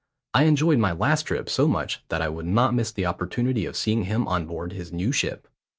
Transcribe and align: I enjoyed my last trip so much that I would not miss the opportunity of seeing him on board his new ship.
I 0.33 0.45
enjoyed 0.45 0.79
my 0.79 0.93
last 0.93 1.27
trip 1.27 1.47
so 1.47 1.67
much 1.67 2.01
that 2.09 2.23
I 2.23 2.27
would 2.27 2.47
not 2.47 2.73
miss 2.73 2.91
the 2.91 3.05
opportunity 3.05 3.65
of 3.67 3.75
seeing 3.77 4.05
him 4.05 4.27
on 4.27 4.47
board 4.47 4.73
his 4.73 4.91
new 4.91 5.11
ship. 5.11 5.47